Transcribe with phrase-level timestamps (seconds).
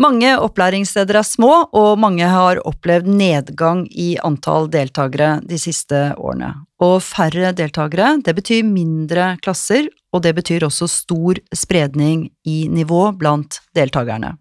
[0.00, 6.54] Mange opplæringssteder er små, og mange har opplevd nedgang i antall deltakere de siste årene.
[6.80, 13.10] Og færre deltakere, det betyr mindre klasser, og det betyr også stor spredning i nivå
[13.20, 14.38] blant deltakerne.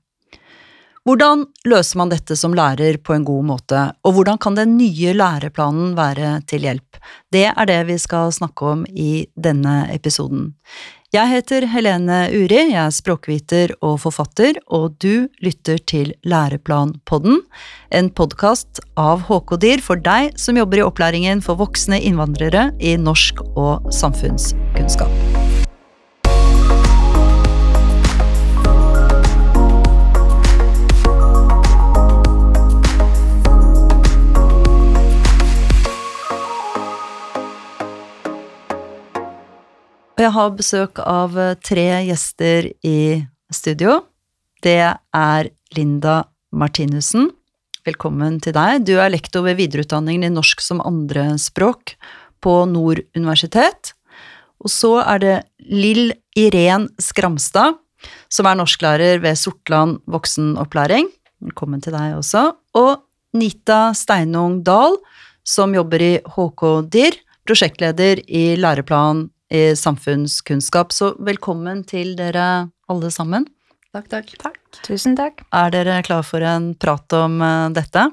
[1.04, 5.12] Hvordan løser man dette som lærer på en god måte, og hvordan kan den nye
[5.16, 7.00] læreplanen være til hjelp?
[7.34, 10.54] Det er det vi skal snakke om i denne episoden.
[11.10, 17.42] Jeg heter Helene Uri, jeg er språkviter og forfatter, og du lytter til Læreplanpodden,
[17.90, 23.42] en podkast av HK-DIR for deg som jobber i opplæringen for voksne innvandrere i norsk
[23.58, 25.39] og samfunnskunnskap.
[40.20, 43.22] Og jeg har besøk av eh, tre gjester i
[43.56, 44.02] studio.
[44.60, 44.82] Det
[45.16, 46.16] er Linda
[46.52, 47.30] Martinussen.
[47.88, 48.84] Velkommen til deg.
[48.84, 51.96] Du er lektor ved videreutdanningen i norsk som andrespråk
[52.44, 53.94] på Nord universitet.
[54.60, 55.38] Og så er det
[55.72, 57.80] Lill Irén Skramstad,
[58.28, 61.08] som er norsklærer ved Sortland voksenopplæring.
[61.48, 62.50] Velkommen til deg også.
[62.76, 63.06] Og
[63.40, 65.00] Nita Steinung Dahl,
[65.48, 70.94] som jobber i HK-DIR, prosjektleder i læreplan i samfunnskunnskap.
[70.94, 73.48] Så velkommen til dere alle sammen.
[73.94, 74.34] Takk, takk.
[74.38, 74.60] Takk.
[74.86, 75.42] Tusen takk.
[75.56, 78.06] Er dere klare for en prat om uh, dette?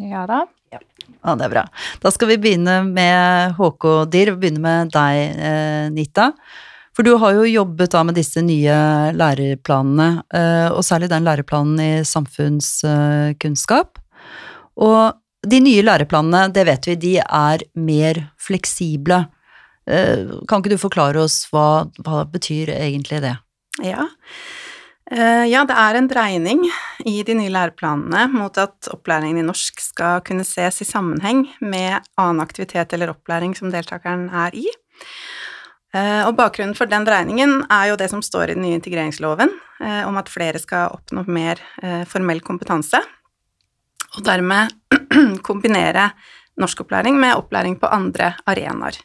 [0.00, 0.46] Ja da.
[0.72, 0.80] Ja.
[0.80, 1.34] ja.
[1.36, 1.66] Det er bra.
[2.00, 6.30] Da skal vi begynne med HK Dir, og Begynne med deg, uh, Nita.
[6.96, 8.78] For du har jo jobbet da med disse nye
[9.12, 14.00] læreplanene, uh, og særlig den læreplanen i samfunnskunnskap.
[14.80, 15.12] Og
[15.46, 19.26] de nye læreplanene, det vet vi, de er mer fleksible.
[19.86, 23.36] Eh, kan ikke du forklare oss hva, hva betyr egentlig det?
[23.86, 24.08] Ja.
[25.06, 26.64] Eh, ja, det er en dreining
[27.06, 32.00] i de nye læreplanene mot at opplæringen i norsk skal kunne ses i sammenheng med
[32.18, 34.66] annen aktivitet eller opplæring som deltakeren er i.
[35.94, 39.54] Eh, og bakgrunnen for den dreiningen er jo det som står i den nye integreringsloven,
[39.76, 41.60] om at flere skal oppnå mer
[42.08, 42.96] formell kompetanse,
[44.16, 44.72] og dermed
[45.48, 46.06] kombinere
[46.56, 48.96] norskopplæring med opplæring på andre arenaer.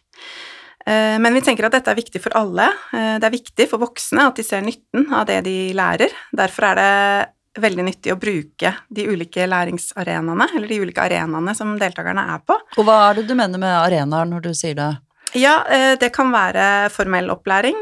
[0.85, 2.67] Eh, men vi tenker at dette er viktig for alle.
[2.93, 6.13] Eh, det er viktig for voksne at de ser nytten av det de lærer.
[6.35, 11.73] Derfor er det veldig nyttig å bruke de ulike læringsarenaene, eller de ulike arenaene som
[11.79, 12.55] deltakerne er på.
[12.77, 14.93] Og hva er det du mener med arenaer når du sier det?
[15.35, 17.77] Ja, eh, det kan være formell opplæring,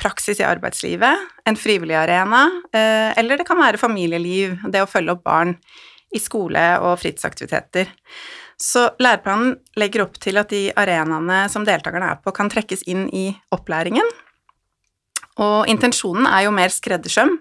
[0.00, 2.40] praksis i arbeidslivet, en frivillig arena,
[2.72, 5.52] eller det kan være familieliv, det å følge opp barn
[6.10, 7.92] i skole og fritidsaktiviteter.
[8.62, 13.08] Så læreplanen legger opp til at de arenaene som deltakerne er på, kan trekkes inn
[13.10, 14.06] i opplæringen.
[15.42, 17.34] Og intensjonen er jo mer skreddersøm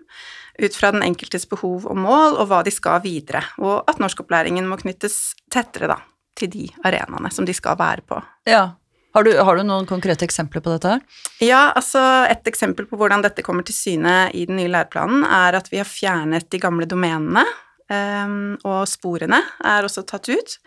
[0.61, 4.67] ut fra den enkeltes behov og mål, og hva de skal videre, og at norskopplæringen
[4.69, 5.97] må knyttes tettere da,
[6.37, 8.19] til de arenaene som de skal være på.
[8.49, 8.71] Ja,
[9.15, 10.95] har du, har du, noen konkrete eksempler på dette?
[11.43, 11.99] Ja, altså
[12.31, 15.81] Et eksempel på hvordan dette kommer til syne i den nye læreplanen, er at vi
[15.81, 17.43] har fjernet de gamle domenene,
[17.91, 20.57] um, og sporene er også tatt ut.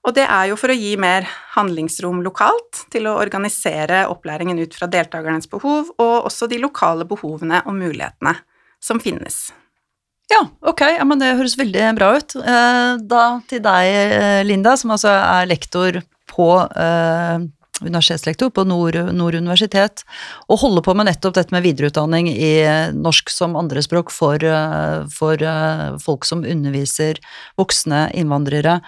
[0.00, 4.76] Og det er jo for å gi mer handlingsrom lokalt til å organisere opplæringen ut
[4.76, 8.38] fra deltakernes behov, og også de lokale behovene og mulighetene
[8.80, 9.50] som finnes.
[10.30, 12.36] Ja, ok, ja, men det høres veldig bra ut.
[12.38, 16.00] Eh, da til deg, eh, Linda, som altså er lektor
[16.30, 17.48] på eh,
[17.82, 20.04] universitetslektor på Nord, Nord, universitet,
[20.48, 22.52] og holder på med nettopp dette med videreutdanning i
[22.96, 27.20] norsk som andrespråk for, eh, for eh, folk som underviser
[27.60, 28.80] voksne innvandrere.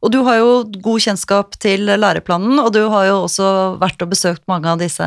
[0.00, 0.50] Og du har jo
[0.80, 3.48] god kjennskap til læreplanen, og du har jo også
[3.80, 5.04] vært og besøkt mange av disse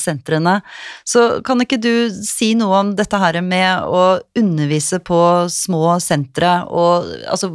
[0.00, 0.60] sentrene.
[1.04, 5.20] Så kan ikke du si noe om dette her med å undervise på
[5.52, 7.52] små sentre, og altså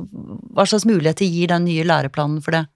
[0.54, 2.68] hva slags muligheter gir den nye læreplanen for det?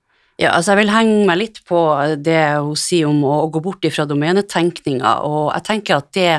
[0.42, 1.80] Ja, altså jeg vil henge meg litt på
[2.18, 6.32] det hun sier om å, gå bort ifra domenetenkninga, og jeg tenker at det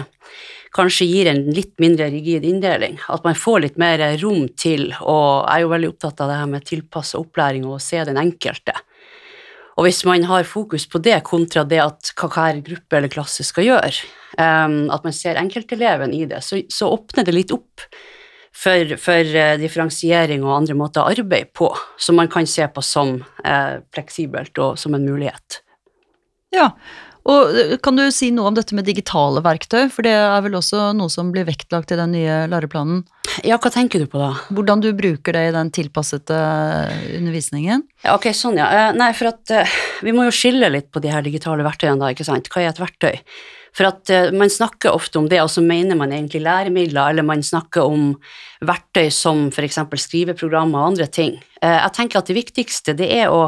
[0.74, 2.96] kanskje gir en litt mindre rigid inndeling.
[3.12, 6.38] At man får litt mer rom til, og jeg er jo veldig opptatt av det
[6.40, 8.74] her med tilpassa opplæring og å se den enkelte.
[9.76, 13.46] Og hvis man har fokus på det kontra det at hva hver gruppe eller klasse
[13.46, 13.92] skal gjøre,
[14.34, 17.86] um, at man ser enkelteleven i det, så, så åpner det litt opp
[18.52, 22.84] for, for uh, differensiering og andre måter å arbeide på, som man kan se på
[22.84, 25.62] som eh, fleksibelt og som en mulighet.
[26.52, 26.72] Ja,
[27.28, 30.58] og eh, Kan du si noe om dette med digitale verktøy, for det er vel
[30.58, 33.04] også noe som blir vektlagt i den nye læreplanen?
[33.46, 34.32] Ja, hva tenker du på da?
[34.52, 36.42] Hvordan du bruker det i den tilpassede
[37.16, 37.86] undervisningen?
[38.04, 38.90] Ja, ok, sånn ja.
[38.96, 39.56] Nei, for at
[40.04, 42.50] vi må jo skille litt på de her digitale verktøyene da, ikke sant.
[42.52, 43.22] Hva er et verktøy?
[43.76, 47.26] For at uh, man snakker ofte om det, og så mener man egentlig læremidler, eller
[47.26, 48.14] man snakker om
[48.60, 49.80] verktøy som f.eks.
[50.04, 51.38] skriveprogrammer og andre ting.
[51.62, 53.44] Uh, jeg tenker at det viktigste det er å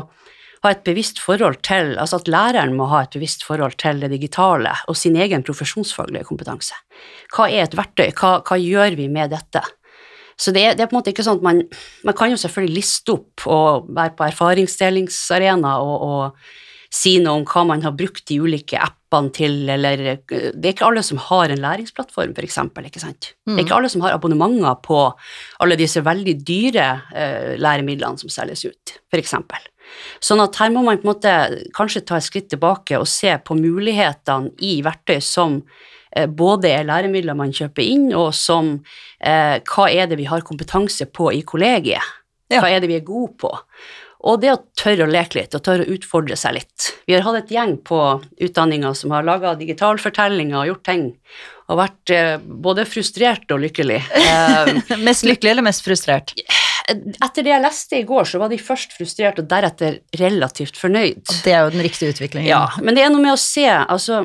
[0.65, 4.09] ha et bevisst forhold til, altså at læreren må ha et bevisst forhold til det
[4.15, 6.77] digitale og sin egen profesjonsfaglige kompetanse.
[7.35, 9.61] Hva er et verktøy, hva, hva gjør vi med dette?
[10.41, 11.61] Så det er, det er, på en måte ikke sånn at man
[12.03, 17.45] Man kan jo selvfølgelig liste opp og være på erfaringsdelingsarena og, og si noe om
[17.47, 18.81] hva man har brukt i ulike
[19.15, 19.97] appene til, eller
[20.27, 23.35] Det er ikke alle som har en læringsplattform, for eksempel, ikke sant.
[23.47, 23.55] Mm.
[23.55, 24.99] Det er ikke alle som har abonnementer på
[25.61, 29.63] alle disse veldig dyre uh, læremidlene som selges ut, for eksempel.
[30.23, 31.35] Sånn at her må man på en måte
[31.77, 35.61] kanskje ta et skritt tilbake og se på mulighetene i verktøy som
[36.17, 38.79] eh, både er læremidler man kjøper inn, og som
[39.21, 42.15] eh, hva er det vi har kompetanse på i kollegiet?
[42.55, 43.51] Hva er det vi er gode på?
[44.25, 46.91] Og det å tørre å leke litt, og tørre å utfordre seg litt.
[47.05, 47.99] Vi har hatt et gjeng på
[48.47, 51.05] utdanninga som har laga digitalfortellinger og gjort ting,
[51.69, 54.01] og vært eh, både frustrert og lykkelig.
[54.35, 56.33] Eh, mest lykkelig eller mest frustrert?
[56.89, 61.23] Etter det jeg leste i går, så var de først frustrert og deretter relativt fornøyd.
[61.45, 62.49] Det er jo den riktige utviklingen.
[62.51, 64.25] Ja, men det er noe med å se altså,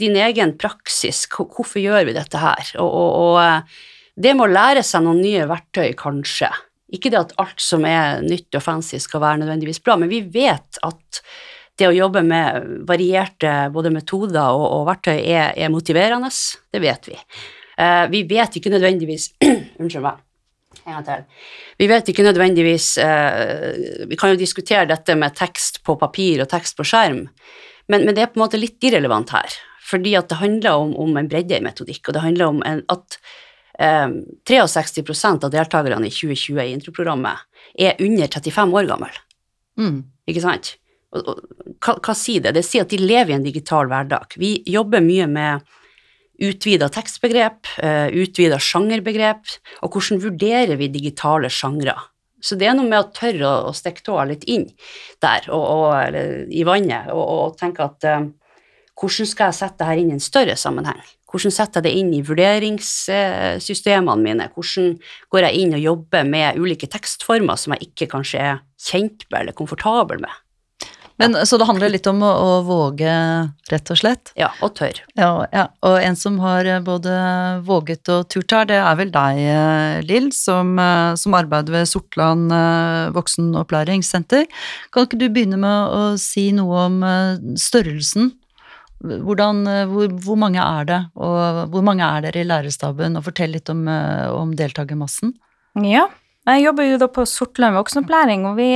[0.00, 1.24] din egen praksis.
[1.30, 2.72] Hvorfor gjør vi dette her?
[2.82, 3.84] Og, og, og eh,
[4.16, 6.50] det med å lære seg noen nye verktøy, kanskje.
[6.96, 10.22] Ikke det at alt som er nytt og fancy skal være nødvendigvis bra, men vi
[10.24, 11.22] vet at
[11.76, 16.30] det å jobbe med varierte både metoder og, og verktøy er, er, motiverende.
[16.72, 17.18] Det vet vi.
[17.76, 19.34] Uh, vi vet ikke nødvendigvis
[19.82, 20.22] Unnskyld meg
[20.86, 21.24] en gang til.
[21.80, 26.50] Vi vet ikke nødvendigvis uh, Vi kan jo diskutere dette med tekst på papir og
[26.52, 27.26] tekst på skjerm,
[27.90, 29.58] men, men det er på en måte litt irrelevant her.
[29.86, 32.82] Fordi at det handler om, om en bredde i metodikk, og det handler om en,
[32.90, 33.18] at
[33.78, 34.16] um,
[34.48, 37.46] eh, 63 av deltakerne i 2020 i introprogrammet
[37.78, 39.22] er under 35 år gammel.
[39.80, 40.02] Mm.
[40.26, 40.74] Ikke sant?
[41.14, 41.42] Og, og,
[41.84, 42.56] hva, hva sier det?
[42.56, 44.36] Det sier at de lever i en digital hverdag.
[44.40, 45.66] Vi jobber mye med
[46.42, 51.94] utvida tekstbegrep, uh, utvida sjangerbegrep, og hvordan vurderer vi digitale sjangre?
[52.44, 54.66] Så det er noe med å tørre å, å stikke tåa litt inn
[55.24, 58.26] der, og, og, eller, i vannet, og, og tenke at uh,
[58.96, 61.00] hvordan skal jeg sette dette inn i en større sammenheng?
[61.36, 64.46] Hvordan setter jeg det inn i vurderingssystemene mine?
[64.54, 64.94] Hvordan
[65.34, 69.42] går jeg inn og jobber med ulike tekstformer som jeg ikke kanskje er kjent med
[69.42, 70.32] eller komfortabel med?
[71.16, 73.12] Men, så det handler litt om å, å, våge,
[73.70, 74.32] rett og slett?
[74.36, 74.98] Ja, og tørr.
[75.16, 77.12] Ja, ja, Og en som har eh, både
[77.64, 81.88] våget og turt her, det er vel deg, eh, Lill, som, eh, som arbeider ved
[81.88, 82.52] Sortland
[83.16, 84.44] voksenopplæringssenter.
[84.92, 87.00] Kan ikke du begynne med å si noe om
[87.60, 88.34] størrelsen?
[89.04, 93.18] Hvordan, hvor, hvor, mange er det, og hvor mange er dere i lærerstaben?
[93.18, 95.34] Og fortell litt om, om deltakermassen.
[95.84, 96.06] Ja,
[96.48, 98.70] jeg jobber jo da på Sortland voksenopplæring, og vi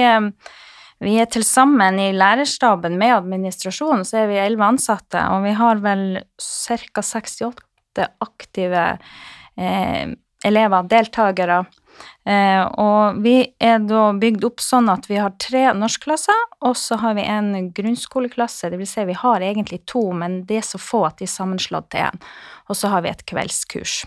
[1.01, 5.55] vi er til sammen i lærerstaben med administrasjonen, så er vi elleve ansatte, og vi
[5.57, 6.03] har vel
[6.37, 7.01] ca.
[7.01, 8.83] 68 aktive
[9.57, 10.13] eh,
[10.45, 11.63] elever, deltakere.
[12.29, 17.01] Eh, og vi er da bygd opp sånn at vi har tre norskklasser, og så
[17.01, 18.71] har vi en grunnskoleklasse.
[18.71, 21.35] Det vil si vi har egentlig to, men det er så få at de er
[21.35, 22.25] sammenslått til én.
[22.71, 24.03] Og så har vi et kveldskurs.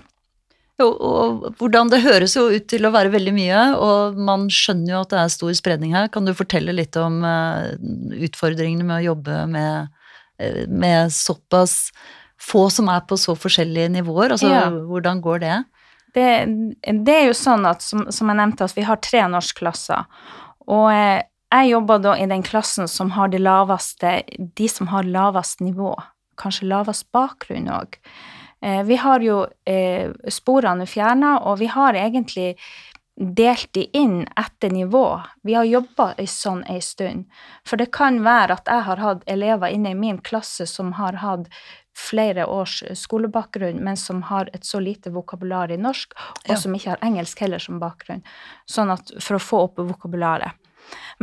[0.81, 4.95] Og, og, hvordan Det høres jo ut til å være veldig mye, og man skjønner
[4.95, 6.09] jo at det er stor spredning her.
[6.13, 7.75] Kan du fortelle litt om uh,
[8.17, 9.93] utfordringene med å jobbe med,
[10.41, 11.93] uh, med, såpass
[12.41, 14.33] få som er på så forskjellige nivåer?
[14.33, 14.65] Altså, ja.
[14.89, 15.59] Hvordan går det?
[16.15, 16.31] Det?
[16.83, 17.15] det?
[17.15, 20.05] er jo sånn at, som, som jeg nevnte, at vi har tre norskklasser.
[20.69, 21.21] Og uh,
[21.53, 24.21] jeg jobber da i den klassen som har det laveste,
[24.57, 25.93] de som har lavest nivå.
[26.41, 27.99] Kanskje lavest bakgrunn òg.
[28.63, 32.55] Eh, vi har jo eh, sporene fjerna, og vi har egentlig
[33.13, 35.21] delt de inn etter nivå.
[35.43, 37.27] Vi har jobba sånn ei stund.
[37.67, 41.19] For det kan være at jeg har hatt elever inne i min klasse som har
[41.21, 41.51] hatt
[41.97, 46.57] flere års skolebakgrunn, men som har et så lite vokabular i norsk, og ja.
[46.59, 48.23] som ikke har engelsk heller som bakgrunn.
[48.65, 50.57] Sånn at for å få opp vokabularet.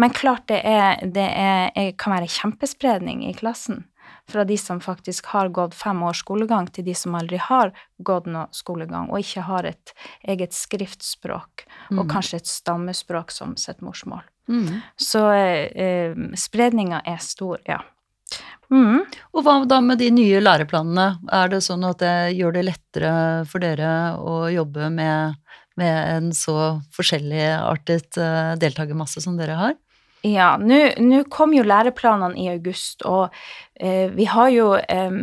[0.00, 3.84] Men klart det, er, det er, kan være kjempespredning i klassen
[4.30, 8.28] fra de som faktisk har gått fem års skolegang, til de som aldri har gått
[8.30, 11.98] noe skolegang, og ikke har et eget skriftspråk, mm.
[11.98, 14.22] og kanskje et stammespråk som sitt morsmål.
[14.50, 14.80] Mm.
[14.98, 17.82] Så eh, eh, spredninga er stor, ja.
[18.70, 19.02] Mm.
[19.34, 21.06] Og hva da med de nye læreplanene?
[21.34, 23.12] Er det sånn at det gjør det lettere
[23.50, 25.38] for dere å jobbe med,
[25.80, 26.56] med en så
[26.94, 29.78] forskjelligartet uh, deltakermasse som dere har?
[30.26, 33.32] Ja, nå kom jo læreplanene i august, og
[33.80, 35.16] eh, vi har jo eh,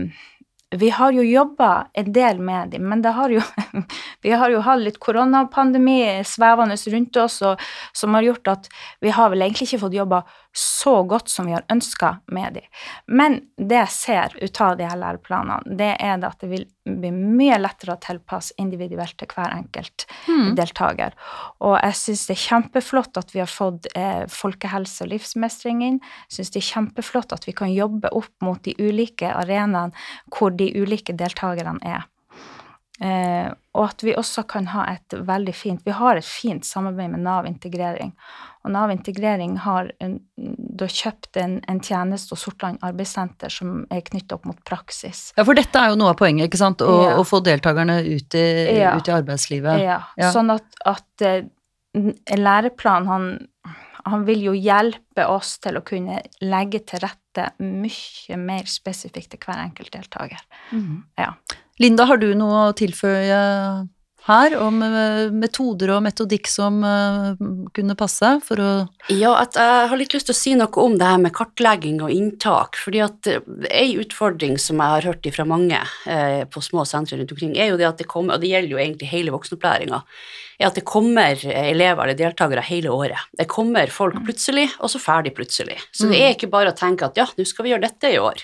[0.76, 3.42] vi har jo jobba en del med dem, men har jo,
[4.24, 7.62] vi har jo hatt litt koronapandemi svevende rundt oss, og,
[7.94, 8.68] som har gjort at
[9.00, 10.24] vi har vel egentlig ikke fått jobba
[10.54, 12.63] så godt som vi har ønska med de.
[13.08, 17.12] Men det jeg ser ut av de her læreplanene, det er at det vil bli
[17.12, 20.56] mye lettere å tilpasse individuelt til hver enkelt Mm.
[20.56, 21.13] deltaker.
[21.62, 26.00] Og jeg syns det er kjempeflott at vi har fått eh, folkehelse og livsmestring inn.
[26.30, 29.94] Jeg syns det er kjempeflott at vi kan jobbe opp mot de ulike arenaene
[30.32, 32.08] hvor de ulike deltakerne er.
[33.00, 37.12] Eh, og at vi også kan ha et veldig fint Vi har et fint samarbeid
[37.13, 38.10] med Nav integrering.
[38.66, 44.01] Og Nav integrering har en, da kjøpt en, en tjeneste hos Sortland arbeidssenter som er
[44.01, 45.27] knyttet opp mot praksis.
[45.38, 46.82] Ja, for dette er jo noe av poenget, ikke sant?
[46.82, 47.24] Å, Ja.
[47.24, 48.46] få deltakerne ut i,
[48.80, 48.96] Ja.
[48.98, 49.80] ut i arbeidslivet.
[49.86, 50.32] Ja, Ja.
[50.34, 51.44] sånn at, at eh,
[51.96, 53.30] n- en læreplan, han,
[54.12, 59.44] han vil jo hjelpe oss til å kunne legge til rette mye mer spesifikt til
[59.46, 60.42] hver enkelt deltaker.
[60.72, 61.04] Mm.
[61.20, 61.34] Ja.
[61.82, 63.42] Linda, har du noe å tilføye
[64.27, 67.43] her om eh, metoder og metodikk som eh,
[67.75, 68.72] kunne passe for å
[69.13, 72.01] Ja, at jeg har litt lyst til å si noe om det her med kartlegging
[72.03, 72.79] og inntak.
[72.79, 77.19] fordi at eh, ei utfordring som jeg har hørt fra mange eh, på små sentre
[77.19, 80.01] rundt omkring, er jo det at det kommer, og det gjelder jo egentlig hele voksenopplæringa,
[80.60, 83.31] er at det kommer eh, elever eller deltakere hele året.
[83.38, 85.79] Det kommer folk plutselig, og så ferdig plutselig.
[85.91, 88.22] Så det er ikke bare å tenke at ja, nå skal vi gjøre dette i
[88.22, 88.43] år.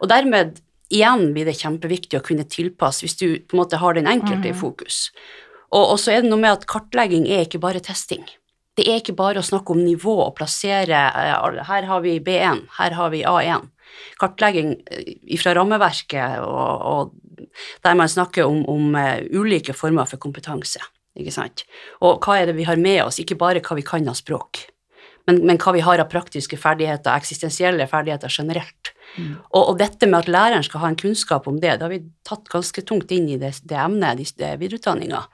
[0.00, 0.60] Og dermed
[0.90, 4.50] igjen blir det kjempeviktig å kunne tilpasse hvis du på en måte har den enkelte
[4.50, 5.08] i fokus.
[5.70, 8.26] Og, og så er det noe med at kartlegging er ikke bare testing.
[8.78, 12.64] Det er ikke bare å snakke om nivå og plassere eh, Her har vi B1,
[12.78, 13.68] her har vi A1.
[14.20, 17.50] Kartlegging eh, fra rammeverket og, og
[17.84, 20.82] der man snakker om, om eh, ulike former for kompetanse.
[21.18, 21.64] Ikke sant?
[22.06, 24.64] Og hva er det vi har med oss, ikke bare hva vi kan av språk,
[25.28, 28.94] men, men hva vi har av praktiske ferdigheter, eksistensielle ferdigheter generelt.
[29.18, 32.02] Og, og dette med at læreren skal ha en kunnskap om det, det har vi
[32.26, 35.24] tatt ganske tungt inn i det, det emnet, de- det videreutdanninga.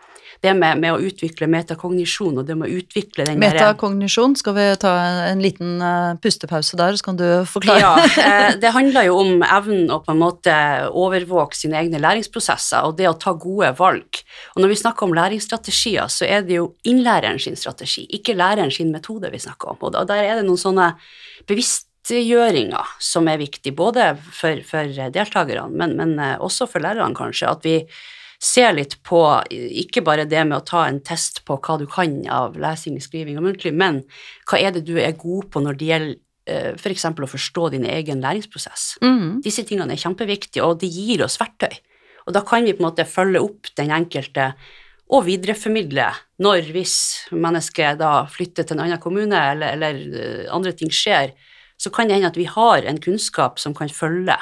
[0.42, 4.64] Det med, med å utvikle metakognisjon og det med å utvikle den Metakognisjon, skal vi
[4.82, 4.90] ta
[5.30, 7.80] en liten eh, pustepause der, så kan du forklare?
[7.80, 7.92] Ja,
[8.24, 10.56] eh, det handler jo om evnen å på en måte
[10.90, 14.20] overvåke sine egne læringsprosesser og det å ta gode valg.
[14.56, 18.72] Og når vi snakker om læringsstrategier, så er det jo innlæreren sin strategi, ikke læreren
[18.74, 19.80] sin metode vi snakker om.
[19.88, 20.90] Og der er det noen sånne
[22.06, 27.48] bevisstgjøringer som er viktig, både for, for deltakerne, men, men eh, også for lærerne kanskje,
[27.50, 27.80] at vi
[28.42, 29.18] ser litt på
[29.50, 33.38] ikke bare det med å ta en test på hva du kan av lesing, skriving
[33.38, 34.02] og muntlig, men
[34.48, 37.08] hva er det du er god på når det gjelder eh, f.eks.
[37.08, 38.98] å forstå din egen læringsprosess.
[39.02, 39.40] Mm.
[39.44, 41.72] Disse tingene er kjempeviktige, og de gir oss verktøy.
[42.26, 44.52] Og da kan vi på en måte følge opp den enkelte
[45.14, 46.08] og videreformidle
[46.42, 46.96] når, hvis
[47.30, 51.32] mennesket da flytter til en annen kommune, eller, eller eh, andre ting skjer,
[51.76, 54.36] så kan det hende at vi har en kunnskap som kan følge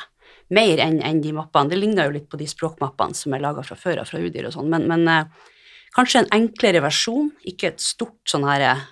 [0.55, 1.73] mer enn en de mappene.
[1.73, 4.51] Det ligner jo litt på de språkmappene som er laga fra før av fra UDIR
[4.51, 5.53] og sånn, men, men eh,
[5.97, 8.85] kanskje en enklere versjon, ikke et stort sånn her eh,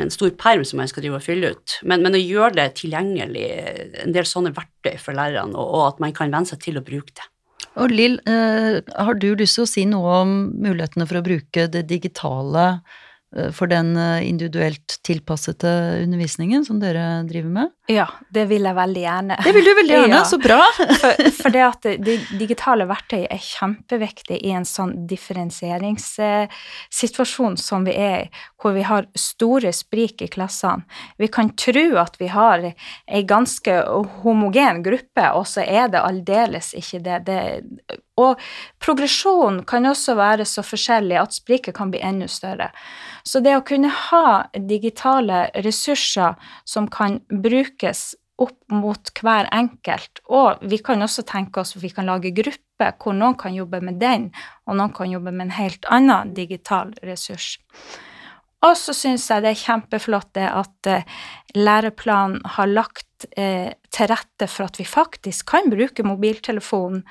[0.00, 2.66] en stor perm som man skal drive og fylle ut, men, men å gjøre det
[2.80, 3.44] tilgjengelig,
[4.02, 6.84] en del sånne verktøy for lærerne, og, og at man kan venne seg til å
[6.84, 7.28] bruke det.
[7.80, 11.66] Og Lill, eh, har du lyst til å si noe om mulighetene for å bruke
[11.70, 12.66] det digitale
[13.54, 15.72] for den eh, individuelt tilpassede
[16.04, 17.72] undervisningen som dere driver med?
[17.86, 19.36] Ja, det vil jeg veldig gjerne.
[19.44, 20.24] Det vil du veldig gjerne, Ja.
[20.24, 20.62] så bra!
[20.72, 27.92] For, for det at det, digitale verktøyet er kjempeviktig i en sånn differensieringssituasjon som vi
[27.92, 28.30] er i,
[28.62, 30.84] hvor vi har store sprik i klassene.
[31.20, 33.76] Vi kan tro at vi har ei ganske
[34.24, 37.20] homogen gruppe, og så er det aldeles ikke det.
[37.28, 37.60] det
[38.14, 38.38] og
[38.78, 42.70] progresjonen kan også være så forskjellig at spriket kan bli enda større.
[43.26, 47.73] Så det å kunne ha digitale ressurser som kan brukes
[48.34, 52.96] opp mot hver enkelt, og vi kan også tenke oss at vi kan lage grupper
[52.98, 54.30] hvor noen kan jobbe med den,
[54.66, 57.54] og noen kan jobbe med en helt annen digital ressurs.
[58.64, 61.08] Og så syns jeg det er kjempeflott det at eh,
[61.54, 67.04] læreplanen har lagt eh, til rette for at vi faktisk kan bruke mobiltelefonen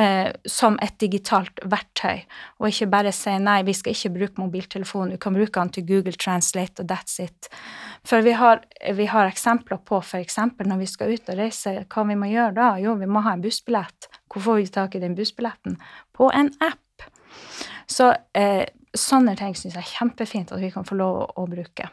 [0.00, 2.24] eh, som et digitalt verktøy,
[2.60, 5.86] og ikke bare si nei, vi skal ikke bruke mobiltelefonen, vi kan bruke den til
[5.88, 7.50] Google Translate, og that's it.
[8.06, 8.62] For vi har,
[8.98, 10.38] vi har eksempler på f.eks.
[10.60, 12.70] når vi skal ut og reise, hva vi må gjøre da?
[12.82, 14.08] Jo, vi må ha en bussbillett.
[14.28, 15.78] Hvor får vi tak i den bussbilletten?
[16.12, 17.08] På en app.
[17.90, 21.46] Så eh, sånne ting syns jeg er kjempefint at vi kan få lov å, å
[21.50, 21.90] bruke.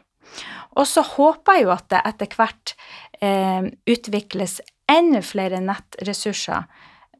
[0.79, 2.73] Og så håper jeg jo at det etter hvert
[3.23, 6.67] eh, utvikles enda flere nettressurser.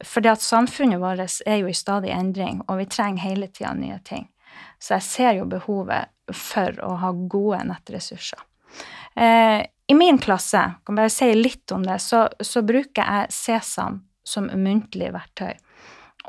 [0.07, 3.73] For det at samfunnet vårt er jo i stadig endring, og vi trenger hele tida
[3.77, 4.27] nye ting.
[4.81, 8.39] Så jeg ser jo behovet for å ha gode nettressurser.
[9.15, 14.01] Eh, I min klasse, kan bare si litt om det, så, så bruker jeg Sesam
[14.23, 15.57] som muntlig verktøy.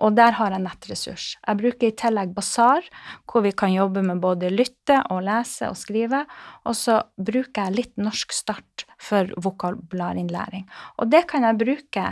[0.01, 1.25] Og der har jeg nettressurs.
[1.37, 2.87] Jeg bruker i tillegg Basar,
[3.29, 6.23] hvor vi kan jobbe med både lytte og lese og skrive.
[6.65, 10.65] Og så bruker jeg litt Norsk Start for vokabularinnlæring.
[10.97, 12.07] Og det kan jeg bruke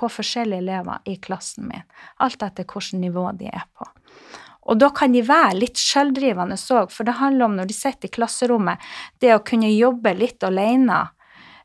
[0.00, 1.84] på forskjellige elever i klassen min,
[2.24, 3.88] alt etter hvilket nivå de er på.
[4.70, 8.10] Og da kan de være litt selvdrivende òg, for det handler om når de sitter
[8.10, 8.82] i klasserommet,
[9.18, 11.00] det å kunne jobbe litt alene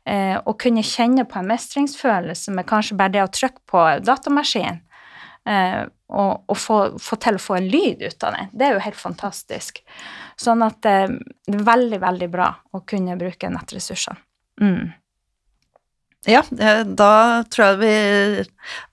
[0.08, 4.82] eh, og kunne kjenne på en mestringsfølelse med kanskje bare det å trykke på datamaskinen.
[5.46, 8.50] Eh, og, og få, få, til å få en lyd ut av den.
[8.50, 9.82] Det er jo helt fantastisk.
[10.38, 11.06] Sånn at eh,
[11.46, 14.18] det er veldig, veldig bra å kunne bruke nettressursene.
[14.62, 14.94] Mm.
[16.26, 18.46] Ja, da tror jeg vi,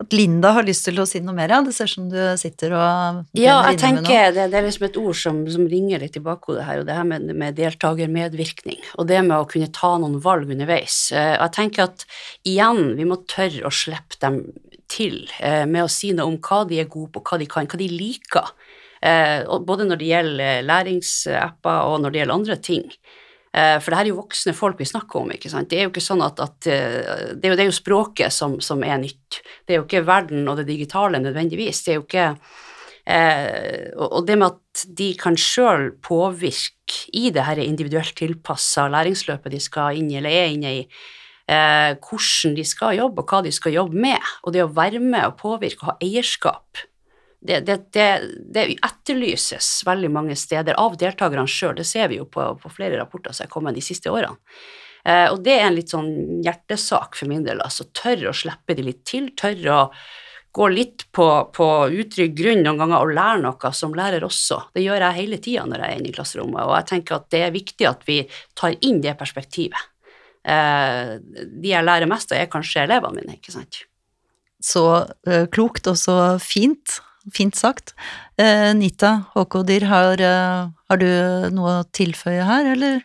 [0.03, 1.49] at Linda har lyst til å si noe mer.
[1.49, 1.61] Ja.
[1.65, 4.99] Det ser ut som du sitter og Ja, jeg tenker det, det, er liksom et
[5.01, 8.83] ord som, som ringer litt i bakhodet her, og det her med, med deltakermedvirkning.
[9.01, 11.07] Og det med å kunne ta noen valg underveis.
[11.15, 12.05] Eh, jeg tenker at
[12.45, 14.43] igjen, vi må tørre å slippe dem
[14.93, 17.69] til eh, med å si noe om hva de er gode på, hva de kan,
[17.69, 18.53] hva de liker.
[19.03, 22.87] Eh, både når det gjelder læringsapper og når det gjelder andre ting.
[23.53, 25.31] Eh, for det her er jo voksne folk vi snakker om.
[25.35, 25.69] ikke sant?
[25.69, 26.99] Det er jo ikke sånn at, at eh,
[27.37, 29.41] det, er jo, det, er jo, språket som, som, er nytt.
[29.63, 31.83] Det er jo ikke verden og det digitale nødvendigvis.
[31.85, 32.29] Det er jo ikke
[33.05, 39.53] eh, Og det med at de kan sjøl påvirke i det her individuelt tilpassa læringsløpet
[39.53, 40.87] de skal inn i, eller er inne i,
[41.45, 45.01] eh, hvordan de skal jobbe, og hva de skal jobbe med, og det å være
[45.03, 46.81] med og påvirke og ha eierskap
[47.43, 48.07] det, det, det,
[48.55, 51.75] det, etterlyses veldig mange steder av deltakerne sjøl.
[51.75, 54.39] Det ser vi jo på, på, flere rapporter som er kommet de siste årene.
[55.03, 57.59] Eh, og det er en litt sånn hjertesak for min del.
[57.63, 59.33] altså Tørre å slippe de litt til.
[59.35, 59.87] Tørre å
[60.53, 64.59] gå litt på, på utrygg grunn noen ganger og lære noe som lærer også.
[64.75, 67.31] Det gjør jeg hele tida når jeg er inne i klasserommet, og jeg tenker at
[67.33, 68.19] det er viktig at vi
[68.59, 69.89] tar inn det perspektivet.
[70.43, 73.81] Eh, de jeg lærer mest av, er kanskje elevene mine, ikke sant.
[74.63, 74.85] Så
[75.27, 77.01] eh, klokt og så fint
[77.31, 77.93] Fint sagt.
[78.37, 83.01] Eh, Nita Håkodir, har, eh, har, du noe å tilføye her, eller?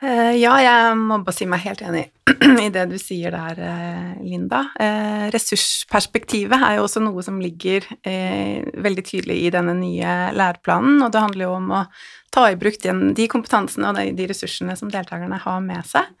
[0.00, 2.06] Eh, ja, jeg må bare si meg helt enig
[2.64, 4.62] i det du sier der, eh, Linda.
[4.80, 11.02] Eh, ressursperspektivet er jo også noe som ligger eh, veldig tydelig i denne nye læreplanen,
[11.04, 11.84] og det handler jo om å
[12.32, 16.12] ta i bruk den, de kompetansene og de, de ressursene som deltakerne har med seg.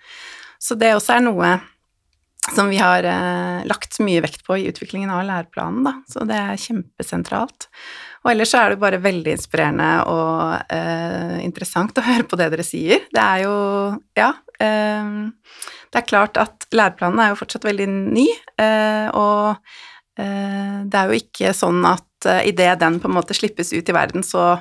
[0.60, 1.54] Så det også er noe
[2.54, 5.96] som vi har eh, lagt mye vekt på i utviklingen av læreplanen, da.
[6.10, 7.68] Så det er kjempesentralt.
[8.24, 12.50] Og ellers så er det bare veldig inspirerende og eh, interessant å høre på det
[12.54, 13.06] dere sier.
[13.12, 13.56] Det er jo
[14.18, 14.34] Ja.
[14.60, 15.20] Eh,
[15.90, 18.26] det er klart at læreplanen er jo fortsatt veldig ny,
[18.62, 19.56] eh, og
[20.20, 23.88] eh, det er jo ikke sånn at eh, idet den på en måte slippes ut
[23.88, 24.60] i verden, så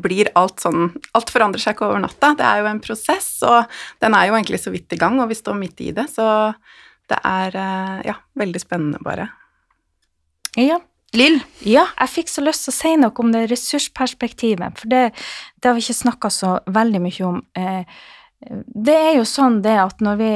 [0.00, 0.86] blir alt sånn
[1.18, 2.30] Alt forandrer seg ikke over natta.
[2.32, 5.28] Det er jo en prosess, og den er jo egentlig så vidt i gang, og
[5.28, 6.06] vi står midt i det.
[6.08, 6.24] Så
[7.10, 9.30] det er eh, ja, veldig spennende, bare.
[10.56, 10.80] Ja.
[11.16, 11.38] Lill?
[11.64, 15.02] Ja, jeg fikk så lyst til å si noe om det ressursperspektivet, for det,
[15.60, 17.40] det har vi ikke snakka så veldig mye om.
[17.56, 18.02] Eh,
[18.66, 20.32] det er jo sånn det at når vi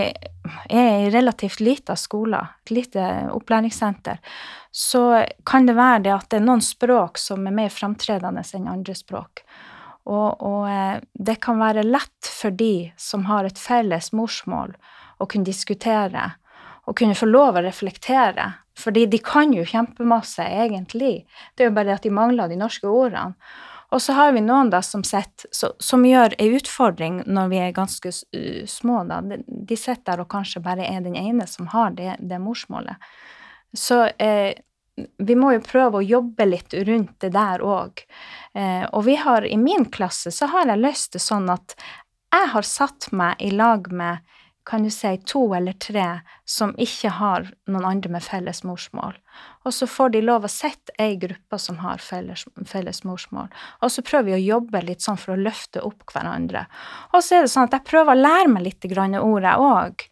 [0.73, 4.23] er i relativt lita skole, et lite opplæringssenter,
[4.73, 8.71] så kan det være det at det er noen språk som er mer framtredende enn
[8.71, 9.45] andre språk.
[10.09, 14.73] Og, og, eh, det kan være lett for de som har et felles morsmål,
[15.21, 16.31] å kunne diskutere
[16.91, 18.51] å kunne få lov å reflektere.
[18.81, 21.27] Fordi de kan jo kjempemasse, egentlig.
[21.55, 23.37] Det er jo bare det at de mangler de norske ordene.
[23.91, 27.73] Og så har vi noen da som, sett, som gjør ei utfordring når vi er
[27.75, 28.13] ganske
[28.71, 29.03] små.
[29.09, 29.19] da.
[29.27, 33.03] De, de, sitter der og kanskje bare er den ene som har det, det morsmålet.
[33.75, 34.55] Så eh,
[35.19, 38.05] vi må jo prøve å jobbe litt rundt det der òg.
[38.55, 41.75] Eh, og vi har, i min klasse så har jeg løst det sånn at
[42.31, 44.23] jeg har satt meg i lag med
[44.71, 49.17] kan du si, to eller tre som ikke har noen andre med felles morsmål.
[49.67, 53.51] Og så får de lov å sette ei gruppe som har felles, felles, morsmål.
[53.83, 56.67] Og så prøver vi å jobbe litt sånn for å løfte opp hverandre.
[57.13, 60.07] Og så er det sånn at jeg prøver å lære meg litt grann ordet òg.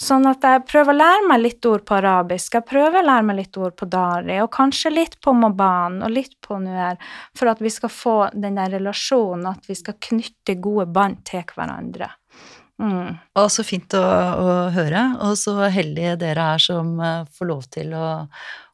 [0.00, 3.26] Sånn at jeg prøver å lære meg litt ord på arabisk, jeg prøver å lære
[3.28, 6.98] meg litt ord på dari, og kanskje litt på moban og litt på nuer,
[7.38, 11.46] for at vi skal få den der relasjonen, at vi skal knytte gode bånd til
[11.54, 12.10] hverandre.
[12.82, 13.14] Mm.
[13.38, 17.62] Og så fint å, å, høre, og så heldige dere er som uh, får lov
[17.70, 18.08] til å,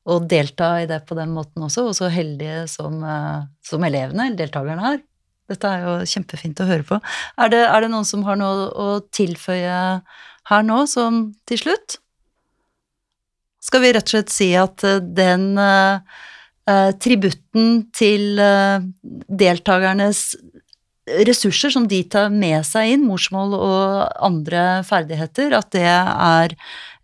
[0.08, 4.30] å, delta i det på den måten også, og så heldige som, uh, som elevene,
[4.40, 5.04] deltakerne, er.
[5.50, 6.96] Dette er jo kjempefint å høre på.
[7.42, 9.76] Er det, er det noen som har noe å tilføye
[10.50, 11.98] her nå, som til slutt?
[13.60, 15.52] Skal vi rett og slett si at uh, den
[17.02, 18.38] tributten til
[19.26, 20.20] deltakernes
[21.26, 26.54] ressurser som de tar med seg inn, morsmål og andre ferdigheter, at det er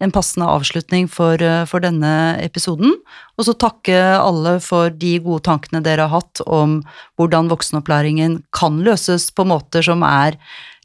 [0.03, 2.93] en passende avslutning for, eh, for denne episoden.
[3.39, 6.83] Og så takke alle for de gode tankene dere har hatt om
[7.19, 10.37] hvordan voksenopplæringen kan løses på måter som er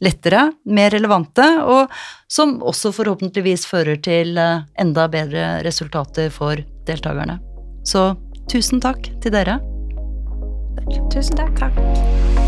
[0.01, 1.91] lettere, mer relevante, og
[2.27, 6.55] som også forhåpentligvis fører til eh, enda bedre resultater for
[6.87, 7.39] deltakerne.
[7.83, 8.15] Så
[8.51, 9.59] tusen takk til dere.
[11.11, 11.59] Tusen takk.
[11.59, 12.40] Takk.